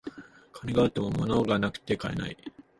[0.53, 2.35] 金があっても物がなくて買えない